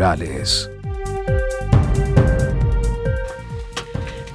[0.00, 0.79] rurales.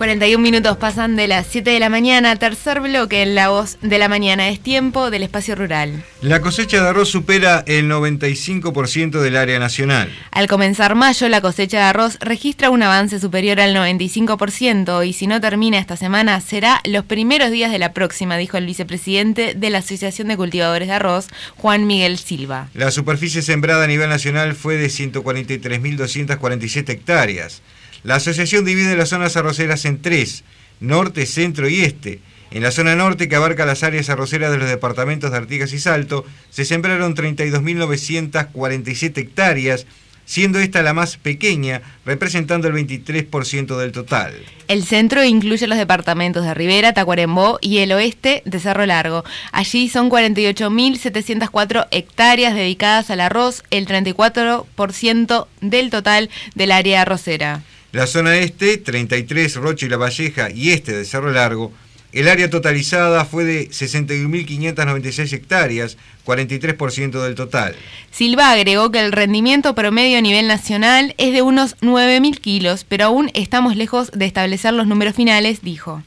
[0.05, 3.97] 41 minutos pasan de las 7 de la mañana, tercer bloque en La Voz de
[3.97, 4.49] la Mañana.
[4.49, 6.03] Es tiempo del espacio rural.
[6.21, 10.13] La cosecha de arroz supera el 95% del área nacional.
[10.29, 15.25] Al comenzar mayo, la cosecha de arroz registra un avance superior al 95% y si
[15.25, 19.69] no termina esta semana será los primeros días de la próxima, dijo el vicepresidente de
[19.71, 22.69] la Asociación de Cultivadores de Arroz, Juan Miguel Silva.
[22.75, 27.63] La superficie sembrada a nivel nacional fue de 143.247 hectáreas.
[28.05, 30.43] La asociación divide las zonas arroceras en tres,
[30.79, 32.19] norte, centro y este.
[32.51, 35.79] En la zona norte, que abarca las áreas arroceras de los departamentos de Artigas y
[35.79, 39.87] Salto, se sembraron 32.947 hectáreas,
[40.23, 44.35] siendo esta la más pequeña, representando el 23% del total.
[44.67, 49.23] El centro incluye los departamentos de Rivera, Tacuarembó y el oeste de Cerro Largo.
[49.51, 57.63] Allí son 48.704 hectáreas dedicadas al arroz, el 34% del total del área arrocera.
[57.95, 61.71] La zona este, 33, Roche y La Valleja, y este de Cerro Largo,
[62.11, 67.73] el área totalizada fue de 61.596 hectáreas, 43% del total.
[68.11, 73.05] Silva agregó que el rendimiento promedio a nivel nacional es de unos 9.000 kilos, pero
[73.05, 76.03] aún estamos lejos de establecer los números finales, dijo.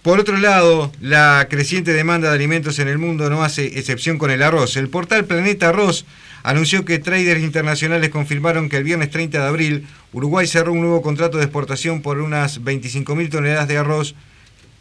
[0.00, 4.30] Por otro lado, la creciente demanda de alimentos en el mundo no hace excepción con
[4.30, 4.78] el arroz.
[4.78, 6.06] El portal Planeta Arroz
[6.48, 11.02] anunció que traders internacionales confirmaron que el viernes 30 de abril Uruguay cerró un nuevo
[11.02, 14.14] contrato de exportación por unas 25.000 toneladas de arroz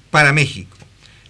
[0.10, 0.78] para México.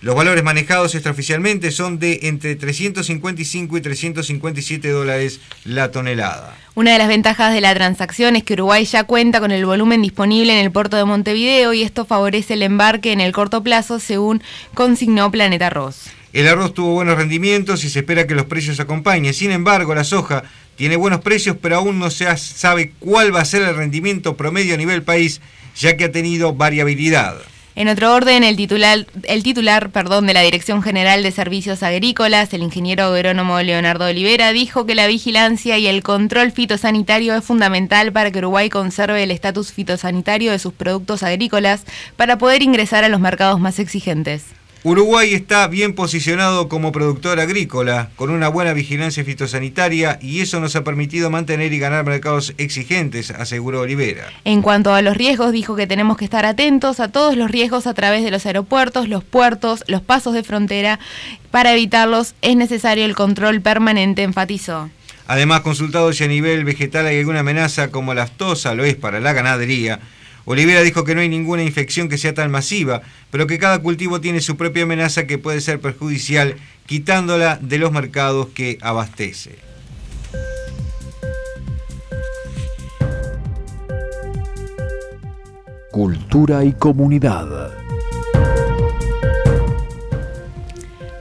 [0.07, 6.55] Los valores manejados extraoficialmente son de entre 355 y 357 dólares la tonelada.
[6.75, 10.01] Una de las ventajas de la transacción es que Uruguay ya cuenta con el volumen
[10.01, 13.99] disponible en el puerto de Montevideo y esto favorece el embarque en el corto plazo,
[13.99, 14.41] según
[14.73, 16.05] consignó Planeta Arroz.
[16.31, 19.33] El arroz tuvo buenos rendimientos y se espera que los precios acompañen.
[19.33, 20.45] Sin embargo, la soja
[20.77, 24.75] tiene buenos precios, pero aún no se sabe cuál va a ser el rendimiento promedio
[24.75, 25.41] a nivel país,
[25.75, 27.35] ya que ha tenido variabilidad.
[27.77, 32.51] En otro orden, el titular, el titular perdón, de la Dirección General de Servicios Agrícolas,
[32.55, 38.11] el ingeniero agrónomo Leonardo Olivera, dijo que la vigilancia y el control fitosanitario es fundamental
[38.11, 41.83] para que Uruguay conserve el estatus fitosanitario de sus productos agrícolas
[42.15, 44.45] para poder ingresar a los mercados más exigentes.
[44.83, 50.75] Uruguay está bien posicionado como productor agrícola, con una buena vigilancia fitosanitaria y eso nos
[50.75, 54.27] ha permitido mantener y ganar mercados exigentes, aseguró Olivera.
[54.45, 57.87] En cuanto a los riesgos, dijo que tenemos que estar atentos a todos los riesgos
[57.87, 60.99] a través de los aeropuertos, los puertos, los pasos de frontera.
[61.49, 64.89] Para evitarlos es necesario el control permanente, enfatizó.
[65.27, 69.19] Además, consultado si a nivel vegetal hay alguna amenaza como la aftosa lo es para
[69.19, 69.99] la ganadería,
[70.49, 74.21] Olivera dijo que no hay ninguna infección que sea tan masiva, pero que cada cultivo
[74.21, 79.57] tiene su propia amenaza que puede ser perjudicial, quitándola de los mercados que abastece.
[85.91, 87.86] Cultura y comunidad.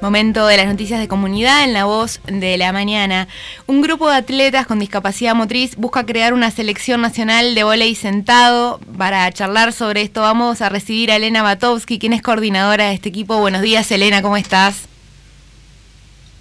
[0.00, 3.28] Momento de las noticias de comunidad en la voz de la mañana.
[3.66, 8.78] Un grupo de atletas con discapacidad motriz busca crear una selección nacional de volei sentado.
[8.98, 13.08] Para charlar sobre esto vamos a recibir a Elena Batowski, quien es coordinadora de este
[13.08, 13.38] equipo.
[13.38, 14.86] Buenos días, Elena, ¿cómo estás?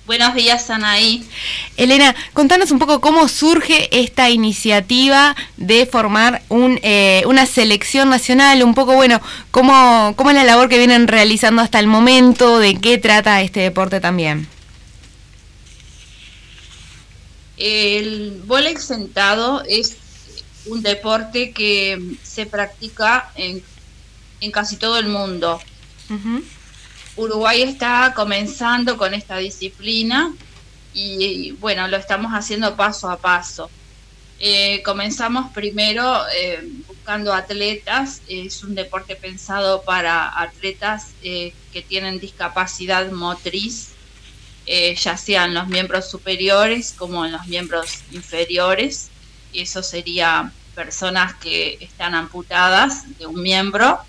[0.06, 1.28] Buenos días, Anaí.
[1.78, 8.62] Elena, contanos un poco cómo surge esta iniciativa de formar un, eh, una selección nacional,
[8.62, 12.76] un poco, bueno, cómo, cómo es la labor que vienen realizando hasta el momento, de
[12.76, 14.48] qué trata este deporte también.
[17.58, 19.98] El voleibol sentado es
[20.68, 23.64] un deporte que se practica en,
[24.40, 25.60] en casi todo el mundo.
[27.18, 30.34] Uruguay está comenzando con esta disciplina
[30.94, 33.70] y, bueno, lo estamos haciendo paso a paso.
[34.40, 42.20] Eh, comenzamos primero eh, buscando atletas, es un deporte pensado para atletas eh, que tienen
[42.20, 43.92] discapacidad motriz,
[44.68, 49.10] ya sean los miembros superiores como en los miembros inferiores,
[49.54, 54.00] eso sería personas que están amputadas de un miembro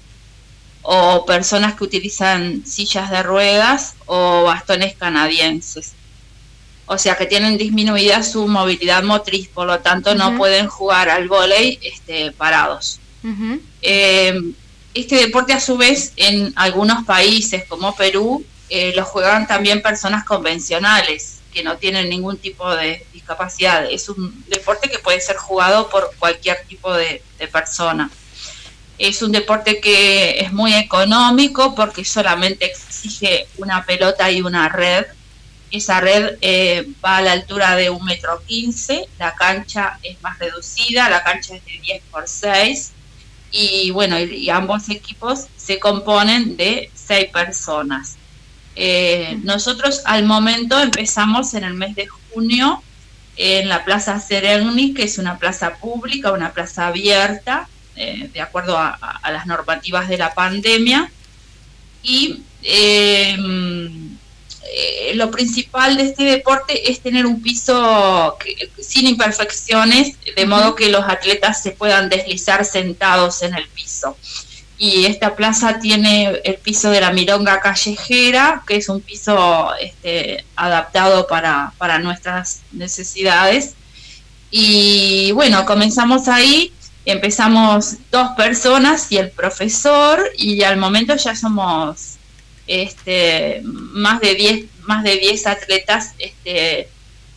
[0.88, 5.94] o personas que utilizan sillas de ruedas o bastones canadienses.
[6.86, 11.26] O sea que tienen disminuida su movilidad motriz, por lo tanto no pueden jugar al
[11.26, 13.00] vóley este, parados.
[13.82, 14.40] Eh,
[14.94, 20.24] este deporte a su vez en algunos países como Perú eh, lo juegan también personas
[20.24, 23.90] convencionales que no tienen ningún tipo de discapacidad.
[23.90, 28.08] Es un deporte que puede ser jugado por cualquier tipo de persona.
[28.98, 35.06] Es un deporte que es muy económico porque solamente exige una pelota y una red
[35.70, 40.38] esa red eh, va a la altura de un metro quince, la cancha es más
[40.38, 42.92] reducida, la cancha es de 10 por 6
[43.50, 48.16] y bueno, y, ambos equipos se componen de seis personas.
[48.74, 52.82] Eh, nosotros al momento empezamos en el mes de junio
[53.36, 58.76] en la Plaza Sereni, que es una plaza pública, una plaza abierta, eh, de acuerdo
[58.78, 61.10] a, las normativas de la pandemia.
[62.02, 63.36] Y eh,
[64.74, 68.36] eh, lo principal de este deporte es tener un piso
[68.80, 74.16] sin imperfecciones, de modo que los atletas se puedan deslizar sentados en el piso.
[74.78, 80.44] Y esta plaza tiene el piso de la Mironga Callejera, que es un piso este,
[80.54, 83.74] adaptado para, para nuestras necesidades.
[84.50, 86.72] Y bueno, comenzamos ahí
[87.06, 92.16] empezamos dos personas y el profesor y al momento ya somos
[92.66, 96.88] este, más de 10 más de 10 atletas este,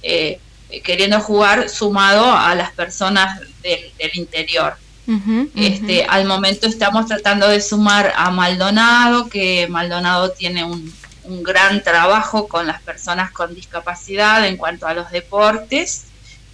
[0.02, 0.40] eh,
[0.84, 4.76] queriendo jugar sumado a las personas del, interior.
[5.56, 10.94] este, al momento estamos tratando de sumar a Maldonado, que Maldonado tiene un,
[11.24, 16.06] un gran trabajo con las personas con discapacidad en cuanto a los deportes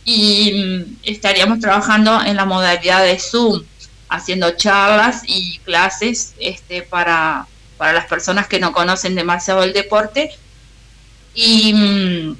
[0.06, 3.64] y mm, estaríamos trabajando en la modalidad de Zoom,
[4.08, 7.48] haciendo charlas y clases este, para,
[7.78, 10.32] para las personas que no conocen demasiado el deporte
[11.34, 12.38] y, mm,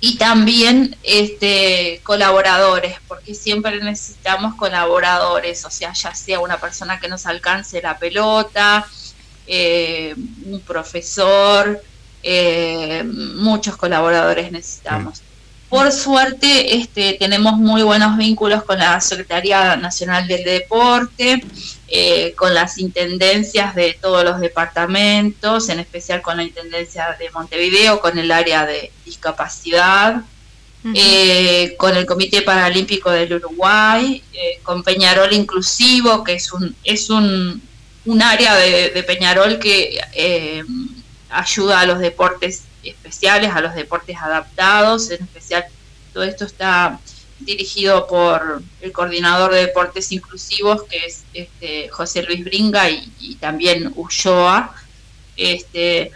[0.00, 7.08] y también este, colaboradores, porque siempre necesitamos colaboradores, o sea, ya sea una persona que
[7.08, 8.86] nos alcance la pelota,
[9.46, 10.14] eh,
[10.44, 11.80] un profesor,
[12.22, 15.22] eh, muchos colaboradores necesitamos.
[15.76, 21.44] Por suerte, este, tenemos muy buenos vínculos con la Secretaría Nacional del Deporte,
[21.88, 28.00] eh, con las intendencias de todos los departamentos, en especial con la Intendencia de Montevideo,
[28.00, 30.22] con el área de discapacidad,
[30.94, 37.10] eh, con el Comité Paralímpico del Uruguay, eh, con Peñarol Inclusivo, que es un, es
[37.10, 37.60] un,
[38.06, 40.00] un área de, de Peñarol que
[41.28, 45.64] ayuda a los deportes especiales, a los deportes adaptados, en especial
[46.12, 46.98] todo esto está
[47.40, 53.92] dirigido por el coordinador de deportes inclusivos, que es este, José Luis Bringa y, también
[53.94, 54.74] Ulloa.
[55.36, 56.12] Este,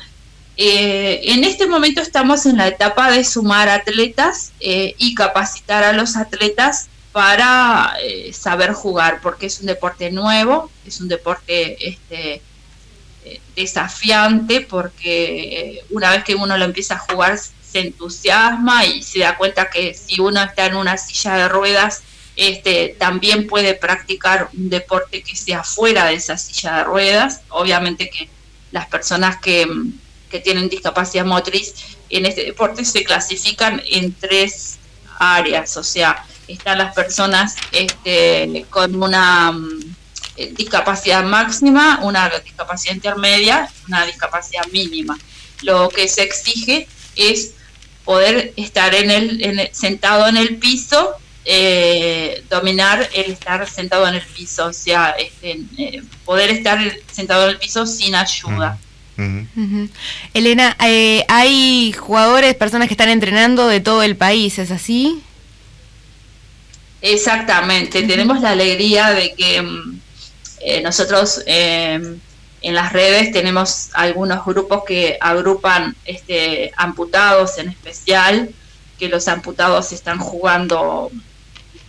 [0.57, 5.93] eh, en este momento estamos en la etapa de sumar atletas eh, y capacitar a
[5.93, 12.41] los atletas para eh, saber jugar, porque es un deporte nuevo, es un deporte este,
[13.55, 19.21] desafiante porque eh, una vez que uno lo empieza a jugar se entusiasma y se
[19.21, 22.03] da cuenta que si uno está en una silla de ruedas,
[22.37, 27.43] este, también puede practicar un deporte que sea fuera de esa silla de ruedas.
[27.51, 28.29] Obviamente que
[28.73, 29.69] las personas que,
[30.31, 31.75] que tienen discapacidad motriz
[32.09, 34.79] en este deporte se clasifican en tres
[35.19, 39.90] áreas, o sea, están las personas este, con una eh,
[40.49, 45.19] discapacidad máxima, una discapacidad intermedia, una discapacidad mínima.
[45.63, 47.53] Lo que se exige es
[48.05, 51.15] poder estar en el, sentado en el piso,
[51.45, 56.79] eh, dominar el estar sentado en el piso, o sea, este, eh, poder estar
[57.11, 58.79] sentado en el piso sin ayuda.
[60.33, 65.23] Elena, hay jugadores, personas que están entrenando de todo el país, ¿es así?
[67.03, 70.01] Exactamente, tenemos la alegría de que mm,
[70.61, 72.21] eh, nosotros em,
[72.63, 78.51] en las redes tenemos algunos grupos que agrupan este, amputados en especial,
[78.99, 81.11] que los amputados están jugando,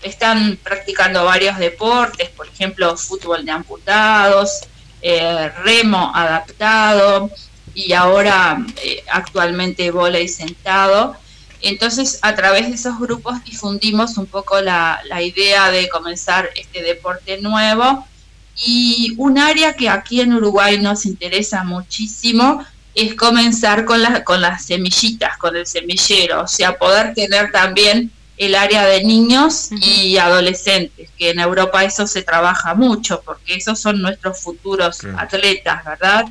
[0.01, 4.61] están practicando varios deportes, por ejemplo, fútbol de amputados,
[5.01, 7.29] eh, remo adaptado
[7.73, 11.17] y ahora eh, actualmente volei sentado.
[11.59, 16.81] Entonces, a través de esos grupos difundimos un poco la, la idea de comenzar este
[16.81, 18.07] deporte nuevo
[18.55, 24.65] y un área que aquí en Uruguay nos interesa muchísimo es comenzar con, con las
[24.65, 31.09] semillitas, con el semillero, o sea, poder tener también el área de niños y adolescentes,
[31.17, 36.25] que en Europa eso se trabaja mucho, porque esos son nuestros futuros atletas, ¿verdad?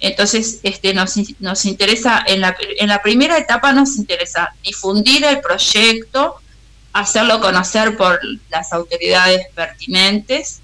[0.00, 5.40] Entonces, este, nos, nos interesa, en la, en la primera etapa nos interesa difundir el
[5.40, 6.36] proyecto,
[6.92, 10.59] hacerlo conocer por las autoridades pertinentes,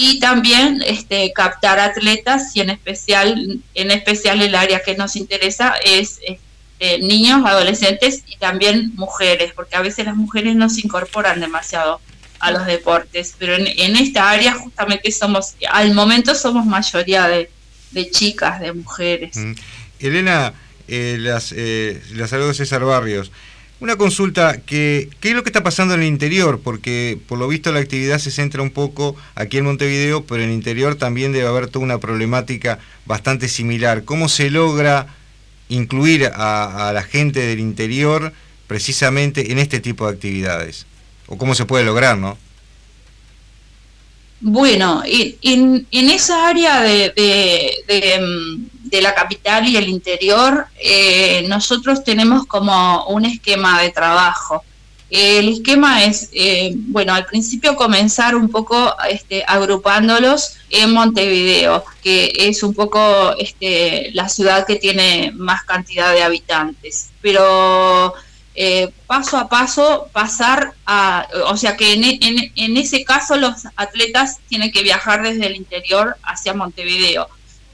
[0.00, 5.74] y también este, captar atletas y en especial, en especial el área que nos interesa
[5.84, 11.40] es este, niños, adolescentes y también mujeres, porque a veces las mujeres no se incorporan
[11.40, 12.00] demasiado
[12.38, 17.50] a los deportes, pero en, esta área justamente somos, al momento somos mayoría de,
[18.12, 19.36] chicas, de mujeres.
[19.36, 19.54] Mm.
[19.98, 20.54] Elena,
[20.90, 23.30] Eh, las, eh, la saludo César Barrios.
[23.80, 26.60] Una consulta, que, ¿qué es lo que está pasando en el interior?
[26.62, 30.48] Porque por lo visto la actividad se centra un poco aquí en Montevideo, pero en
[30.48, 34.02] el interior también debe haber toda una problemática bastante similar.
[34.02, 35.06] ¿Cómo se logra
[35.68, 38.32] incluir a, la gente del interior
[38.66, 40.86] precisamente en este tipo de actividades?
[41.28, 42.36] ¿O cómo se puede lograr, no?
[44.40, 47.12] Bueno, en, en esa área de,
[48.20, 54.64] mm, de la capital y el interior, eh, nosotros tenemos como un esquema de trabajo.
[55.10, 62.30] El esquema es, eh, bueno, al principio comenzar un poco este, agrupándolos en Montevideo, que
[62.36, 67.10] es un poco este, la ciudad que tiene más cantidad de habitantes.
[67.22, 68.12] Pero
[68.54, 73.66] eh, paso a paso pasar a, o sea que en, en, en ese caso los
[73.76, 77.28] atletas tienen que viajar desde el interior hacia Montevideo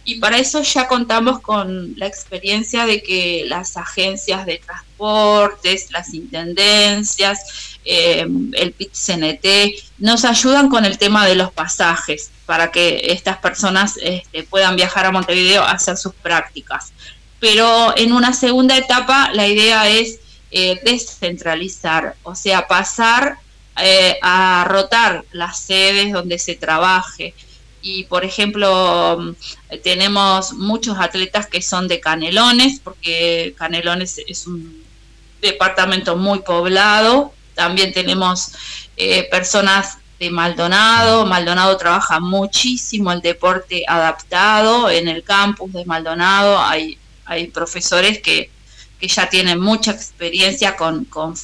[0.05, 6.13] y para eso ya contamos con la experiencia de que las agencias de transportes, las
[6.13, 13.39] intendencias, eh, el PIT-CNT, nos ayudan con el tema de los pasajes para que estas
[13.39, 16.93] personas este, puedan viajar a Montevideo a hacer sus prácticas.
[17.41, 20.21] Pero en una segunda etapa la idea es
[20.51, 23.39] eh, descentralizar, o sea, pasar
[23.81, 27.35] eh, a rotar las sedes donde se trabaje,
[27.85, 34.83] y por ejemplo mm, tenemos muchos atletas que son de Canelones, porque Canelones es un
[35.43, 38.53] departamento muy poblado, también tenemos
[38.97, 46.59] eh, personas de Maldonado, Maldonado trabaja muchísimo el deporte adaptado en el campus de Maldonado,
[46.59, 48.50] hay, hay profesores que,
[48.99, 51.37] que ya tienen mucha experiencia con, con,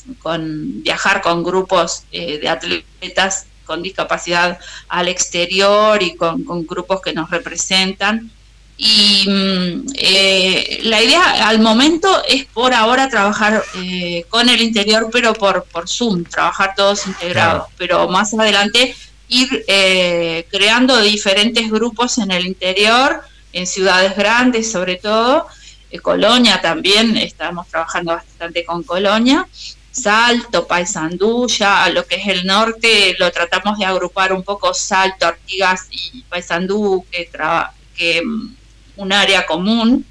[0.83, 4.59] viajar con grupos eh, de atletas con discapacidad
[4.89, 8.29] al exterior y con, grupos que nos representan.
[8.77, 15.09] Y mm, eh, la idea al momento es por ahora trabajar eh, con el interior,
[15.13, 17.69] pero por, por Zoom, trabajar todos integrados.
[17.79, 18.93] Pero más adelante
[19.29, 23.21] ir eh, creando diferentes grupos en el interior,
[23.53, 25.47] en ciudades grandes sobre todo.
[26.03, 29.47] Colonia también, estamos trabajando bastante con Colonia.
[29.91, 34.73] Salto, Paysandú, ya a lo que es el norte lo tratamos de agrupar un poco
[34.73, 37.29] Salto, Artigas y Paysandú, que,
[37.97, 38.55] que mm,
[38.97, 40.07] un área común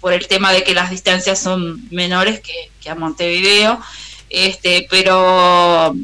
[0.00, 3.80] por el tema de que las distancias son menores que, a Montevideo,
[4.30, 5.94] este, pero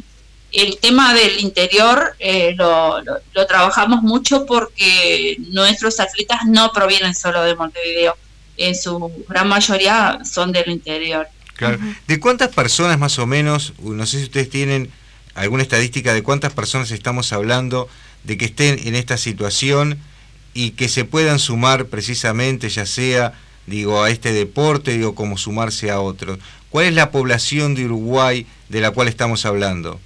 [0.51, 3.03] el tema del interior eh, lo,
[3.47, 8.17] trabajamos mucho porque nuestros atletas no provienen solo de Montevideo,
[8.57, 11.29] en su gran mayoría son del interior.
[12.07, 14.91] ¿De cuántas personas más o menos, no sé si ustedes tienen
[15.35, 17.89] alguna estadística de cuántas personas estamos hablando
[18.25, 19.99] de que estén en esta situación
[20.55, 23.33] y que se puedan sumar precisamente, ya sea,
[23.67, 26.39] digo, a este deporte, digo, como sumarse a otros?
[26.71, 30.01] ¿Cuál es la población de Uruguay de la cual estamos hablando?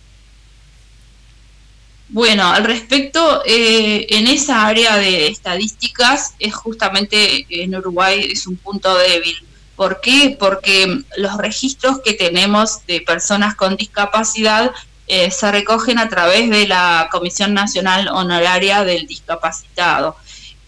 [2.08, 8.56] Bueno, al respecto, eh, en esa área de estadísticas, es justamente en Uruguay es un
[8.56, 9.36] punto débil
[9.76, 10.36] ¿Por qué?
[10.38, 14.72] Porque los registros que tenemos de personas con discapacidad
[15.06, 20.16] eh, se recogen a través de la Comisión Nacional Honoraria del Discapacitado.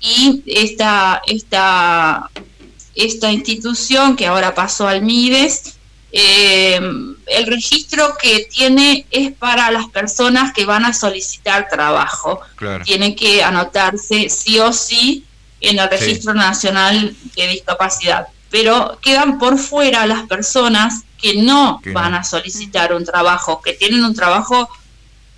[0.00, 2.31] Y esta, esta,
[2.95, 5.79] esta institución que ahora pasó al MIDES,
[6.12, 6.81] eh,
[7.27, 12.41] el registro que tiene es para las personas que van a solicitar trabajo.
[12.85, 15.25] Tienen que anotarse sí o sí
[15.61, 22.14] en el Registro Nacional de Discapacidad pero quedan por fuera las personas que no van
[22.14, 24.69] a solicitar un trabajo, que tienen un trabajo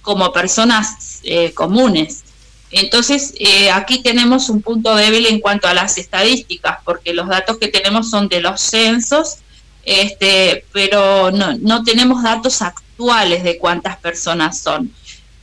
[0.03, 2.25] como personas eh, comunes.
[2.71, 7.59] Entonces, eh, aquí tenemos un punto débil en cuanto a las estadísticas, porque los datos
[7.59, 9.39] que tenemos son de los censos,
[9.85, 14.93] este, pero no, no tenemos datos actuales de cuántas personas son.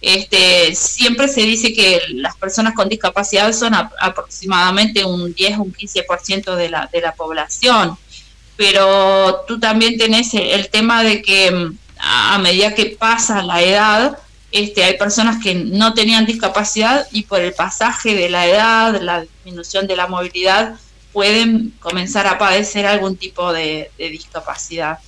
[0.01, 5.74] Este, siempre se dice que las personas con discapacidad son aproximadamente un 10 o un
[5.74, 7.98] 15% de la, de la población,
[8.56, 14.20] pero tú también tenés el, tema de que mm, a, medida que pasa la edad,
[14.51, 19.22] este, hay personas que no tenían discapacidad y por el pasaje de la edad, la
[19.22, 20.75] disminución de la movilidad,
[21.18, 25.00] pueden comenzar a padecer algún tipo de discapacidad.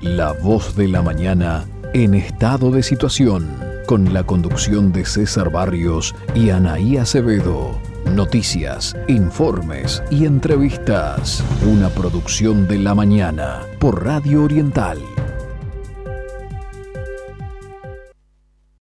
[0.00, 3.48] La voz de la mañana en estado de situación,
[3.86, 7.78] con la conducción de César Barrios y Anaí Acevedo.
[8.14, 11.42] Noticias, informes y entrevistas.
[11.66, 14.98] Una producción de la mañana por Radio Oriental